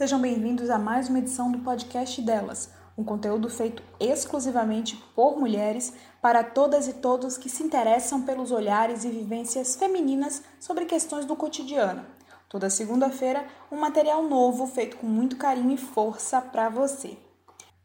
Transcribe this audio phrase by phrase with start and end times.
[0.00, 5.92] Sejam bem-vindos a mais uma edição do podcast delas, um conteúdo feito exclusivamente por mulheres
[6.22, 11.36] para todas e todos que se interessam pelos olhares e vivências femininas sobre questões do
[11.36, 12.06] cotidiano.
[12.48, 17.18] Toda segunda-feira, um material novo feito com muito carinho e força para você.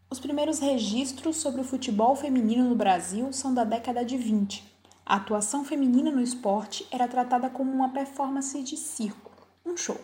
[0.10, 4.64] Os primeiros registros sobre o futebol feminino no Brasil são da década de 20.
[5.06, 9.32] A atuação feminina no esporte era tratada como uma performance de circo,
[9.66, 10.00] um show.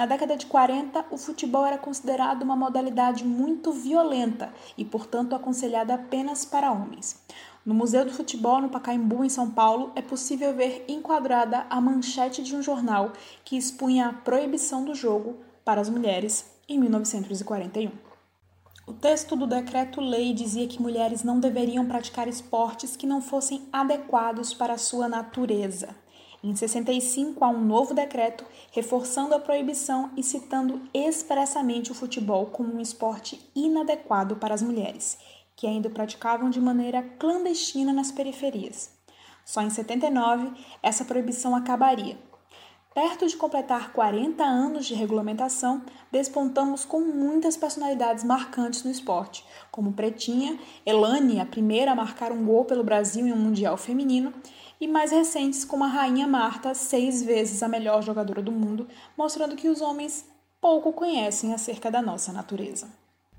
[0.00, 5.92] Na década de 40, o futebol era considerado uma modalidade muito violenta e, portanto, aconselhada
[5.92, 7.22] apenas para homens.
[7.66, 12.42] No Museu do Futebol, no Pacaembu, em São Paulo, é possível ver enquadrada a manchete
[12.42, 13.12] de um jornal
[13.44, 15.36] que expunha a proibição do jogo
[15.66, 17.90] para as mulheres em 1941.
[18.86, 24.54] O texto do decreto-lei dizia que mulheres não deveriam praticar esportes que não fossem adequados
[24.54, 25.94] para sua natureza.
[26.42, 32.74] Em 65, há um novo decreto reforçando a proibição e citando expressamente o futebol como
[32.74, 35.18] um esporte inadequado para as mulheres,
[35.54, 38.90] que ainda praticavam de maneira clandestina nas periferias.
[39.44, 40.50] Só em 79,
[40.82, 42.16] essa proibição acabaria.
[42.94, 49.92] Perto de completar 40 anos de regulamentação, despontamos com muitas personalidades marcantes no esporte, como
[49.92, 54.32] Pretinha, Elane, a primeira a marcar um gol pelo Brasil em um Mundial Feminino,
[54.80, 59.54] e mais recentes como a Rainha Marta, seis vezes a melhor jogadora do mundo, mostrando
[59.54, 60.24] que os homens
[60.60, 62.88] pouco conhecem acerca da nossa natureza.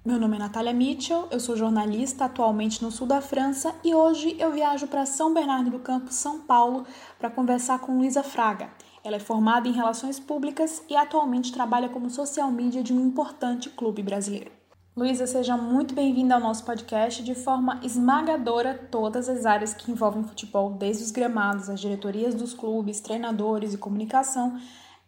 [0.05, 4.35] Meu nome é Natália Mitchell, eu sou jornalista atualmente no sul da França e hoje
[4.39, 6.85] eu viajo para São Bernardo do Campo, São Paulo,
[7.19, 8.71] para conversar com Luísa Fraga.
[9.03, 13.69] Ela é formada em Relações Públicas e atualmente trabalha como social media de um importante
[13.69, 14.60] clube brasileiro.
[15.01, 17.23] Luísa, seja muito bem-vinda ao nosso podcast.
[17.23, 22.53] De forma esmagadora, todas as áreas que envolvem futebol, desde os gramados, as diretorias dos
[22.53, 24.61] clubes, treinadores e comunicação,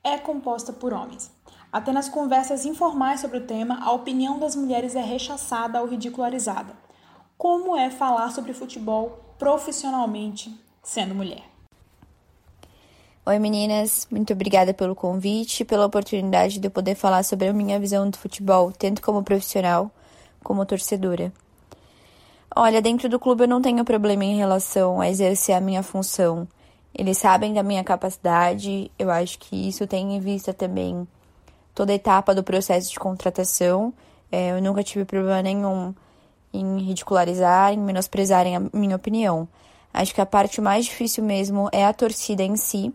[0.03, 1.31] é composta por homens.
[1.71, 6.73] Até nas conversas informais sobre o tema, a opinião das mulheres é rechaçada ou ridicularizada.
[7.37, 11.52] Como é falar sobre futebol profissionalmente sendo mulher?
[13.25, 17.53] Oi meninas, muito obrigada pelo convite e pela oportunidade de eu poder falar sobre a
[17.53, 19.89] minha visão do futebol, tanto como profissional
[20.43, 21.31] como torcedora.
[22.53, 26.45] Olha, dentro do clube eu não tenho problema em relação a exercer a minha função.
[26.93, 31.07] Eles sabem da minha capacidade, eu acho que isso tem em vista também
[31.73, 33.93] toda a etapa do processo de contratação.
[34.29, 35.95] É, eu nunca tive problema nenhum
[36.53, 39.47] em ridicularizar, em menosprezarem a minha opinião.
[39.93, 42.93] Acho que a parte mais difícil mesmo é a torcida em si,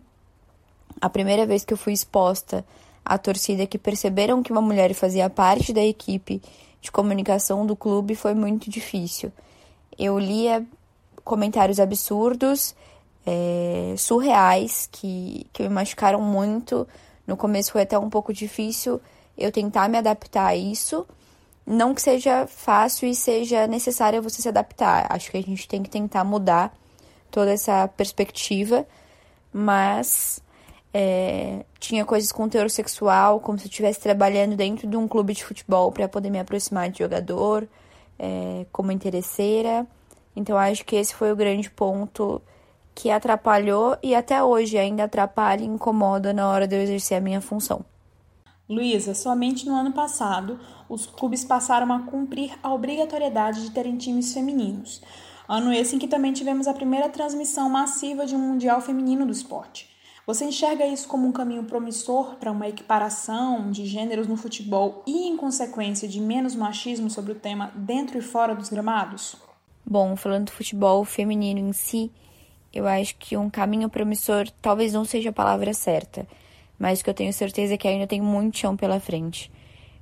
[1.01, 2.65] a primeira vez que eu fui exposta
[3.03, 6.41] à torcida que perceberam que uma mulher fazia parte da equipe
[6.81, 9.31] de comunicação do clube foi muito difícil.
[9.97, 10.65] Eu lia
[11.23, 12.75] comentários absurdos,
[13.25, 16.87] é, surreais, que, que me machucaram muito.
[17.27, 19.01] No começo foi até um pouco difícil
[19.37, 21.05] eu tentar me adaptar a isso.
[21.65, 25.05] Não que seja fácil e seja necessário você se adaptar.
[25.09, 26.73] Acho que a gente tem que tentar mudar
[27.29, 28.87] toda essa perspectiva,
[29.53, 30.41] mas
[30.93, 35.33] é, tinha coisas com teor sexual, como se eu estivesse trabalhando dentro de um clube
[35.33, 37.67] de futebol para poder me aproximar de jogador,
[38.17, 39.85] é, como interesseira.
[40.35, 42.41] Então acho que esse foi o grande ponto
[42.95, 47.21] que atrapalhou e até hoje ainda atrapalha e incomoda na hora de eu exercer a
[47.21, 47.85] minha função.
[48.67, 54.33] Luísa, somente no ano passado, os clubes passaram a cumprir a obrigatoriedade de terem times
[54.33, 55.01] femininos.
[55.47, 59.31] Ano esse em que também tivemos a primeira transmissão massiva de um Mundial Feminino do
[59.31, 59.88] esporte.
[60.29, 65.27] Você enxerga isso como um caminho promissor para uma equiparação de gêneros no futebol e,
[65.27, 69.35] em consequência, de menos machismo sobre o tema dentro e fora dos gramados?
[69.83, 72.11] Bom, falando do futebol feminino em si,
[72.71, 76.27] eu acho que um caminho promissor talvez não seja a palavra certa,
[76.77, 79.51] mas que eu tenho certeza que ainda tem muito chão pela frente.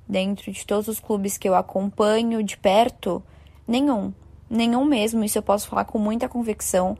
[0.06, 3.22] Dentro de todos os clubes que eu acompanho de perto,
[3.66, 4.12] nenhum,
[4.50, 6.98] nenhum mesmo, isso eu posso falar com muita convicção,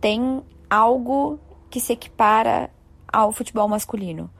[0.00, 1.40] tem algo
[1.72, 2.70] que se equipara
[3.10, 4.30] ao futebol masculino.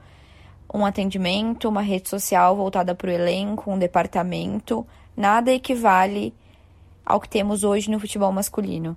[0.71, 4.85] Um atendimento, uma rede social voltada para o elenco, um departamento,
[5.17, 6.33] nada equivale
[7.03, 8.95] ao que temos hoje no futebol masculino.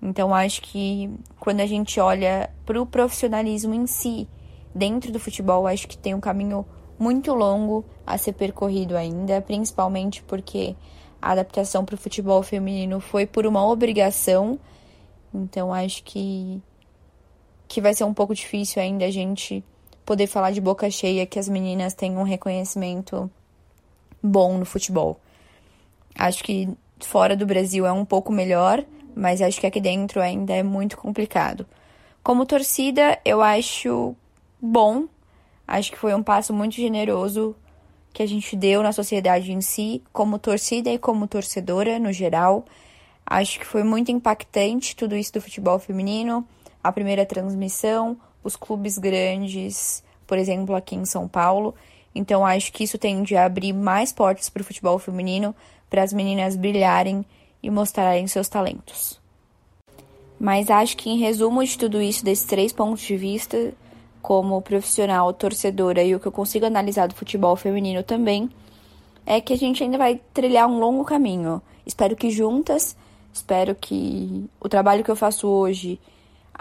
[0.00, 4.28] Então, acho que quando a gente olha para o profissionalismo em si,
[4.72, 6.64] dentro do futebol, acho que tem um caminho
[6.96, 10.76] muito longo a ser percorrido ainda, principalmente porque
[11.20, 14.58] a adaptação para o futebol feminino foi por uma obrigação.
[15.34, 16.62] Então, acho que
[17.72, 19.64] que vai ser um pouco difícil ainda a gente
[20.04, 23.30] poder falar de boca cheia que as meninas têm um reconhecimento
[24.22, 25.18] bom no futebol.
[26.14, 26.68] Acho que
[27.00, 28.84] fora do Brasil é um pouco melhor,
[29.16, 31.66] mas acho que aqui dentro ainda é muito complicado.
[32.22, 34.14] Como torcida, eu acho
[34.60, 35.06] bom.
[35.66, 37.56] Acho que foi um passo muito generoso
[38.12, 42.66] que a gente deu na sociedade em si, como torcida e como torcedora no geral.
[43.24, 46.46] Acho que foi muito impactante tudo isso do futebol feminino,
[46.82, 51.74] a primeira transmissão, os clubes grandes, por exemplo, aqui em São Paulo.
[52.14, 55.54] Então acho que isso tende a abrir mais portas para o futebol feminino,
[55.88, 57.24] para as meninas brilharem
[57.62, 59.20] e mostrarem seus talentos.
[60.38, 63.72] Mas acho que em resumo de tudo isso, desses três pontos de vista,
[64.20, 68.50] como profissional, torcedora e o que eu consigo analisar do futebol feminino também,
[69.24, 71.62] é que a gente ainda vai trilhar um longo caminho.
[71.86, 72.96] Espero que juntas,
[73.32, 76.00] espero que o trabalho que eu faço hoje,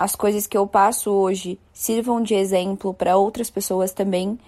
[0.03, 4.39] as coisas que eu passo hoje, sirvam de exemplo para outras pessoas também,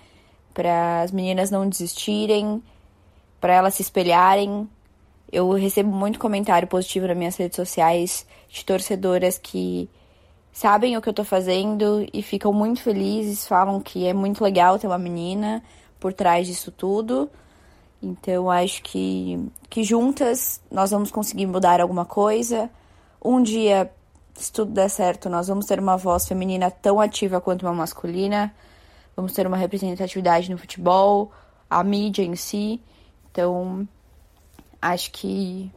[0.51, 2.61] para as meninas não desistirem,
[3.39, 4.67] para elas se espelharem,
[5.31, 9.89] eu recebo muito comentário positivo nas minhas redes sociais de torcedoras que
[10.51, 14.79] sabem o que eu tô fazendo e ficam muito felizes, falam que é muito legal
[14.79, 15.63] ter uma menina
[15.99, 17.29] por trás disso tudo.
[18.01, 19.39] Então acho que,
[19.69, 22.69] que juntas nós vamos conseguir mudar alguma coisa.
[23.23, 23.91] Um dia,
[24.35, 28.53] se tudo der certo, nós vamos ter uma voz feminina tão ativa quanto uma masculina.
[29.15, 31.31] Vamos ter uma representatividade no futebol,
[31.69, 32.81] a mídia em si.
[33.31, 33.87] Então,
[34.83, 35.71] Acho que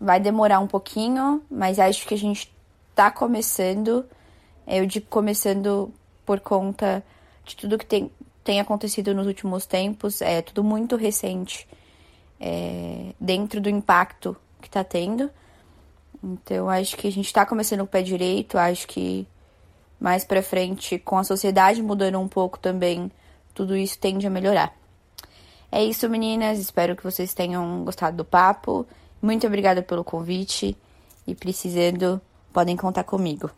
[0.00, 2.52] vai demorar um pouquinho, mas acho que a gente
[2.96, 4.04] tá começando.
[4.66, 5.94] Eu digo começando
[6.26, 7.00] por conta
[7.44, 8.10] de tudo que tem,
[8.42, 10.20] tem acontecido nos últimos tempos.
[10.20, 11.64] É tudo muito recente
[12.40, 15.30] é, dentro do impacto que tá tendo.
[16.22, 18.58] Então, acho que a gente tá começando com o pé direito.
[18.58, 19.26] Acho que
[19.98, 23.10] mais pra frente, com a sociedade mudando um pouco também,
[23.54, 24.74] tudo isso tende a melhorar.
[25.70, 26.58] É isso, meninas.
[26.58, 28.86] Espero que vocês tenham gostado do papo.
[29.20, 30.76] Muito obrigada pelo convite
[31.26, 32.20] e precisando,
[32.52, 33.50] podem contar comigo.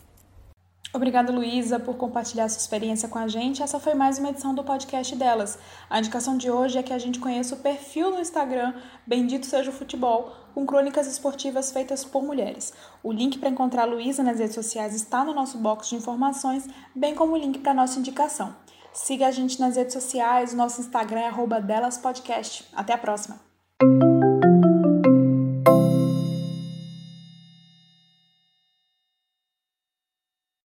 [0.95, 3.63] Obrigada, Luísa, por compartilhar sua experiência com a gente.
[3.63, 5.59] Essa foi mais uma edição do podcast delas.
[5.89, 8.75] A indicação de hoje é que a gente conheça o perfil no Instagram
[9.07, 12.75] Bendito Seja o Futebol, com crônicas esportivas feitas por mulheres.
[13.03, 16.69] O link para encontrar a Luísa nas redes sociais está no nosso box de informações,
[16.95, 18.55] bem como o link para a nossa indicação.
[18.93, 22.69] Siga a gente nas redes sociais, nosso Instagram é delaspodcast.
[22.75, 23.41] Até a próxima!